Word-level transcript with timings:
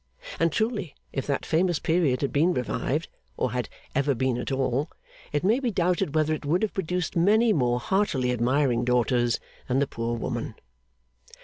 And 0.39 0.51
truly 0.51 0.95
if 1.13 1.27
that 1.27 1.45
famous 1.45 1.77
period 1.77 2.21
had 2.21 2.33
been 2.33 2.55
revived, 2.55 3.07
or 3.37 3.51
had 3.51 3.69
ever 3.93 4.15
been 4.15 4.39
at 4.39 4.51
all, 4.51 4.89
it 5.31 5.43
may 5.43 5.59
be 5.59 5.69
doubted 5.69 6.15
whether 6.15 6.33
it 6.33 6.43
would 6.43 6.63
have 6.63 6.73
produced 6.73 7.15
many 7.15 7.53
more 7.53 7.79
heartily 7.79 8.31
admiring 8.31 8.83
daughters 8.83 9.39
than 9.67 9.77
the 9.77 9.85
poor 9.85 10.17
woman. 10.17 10.55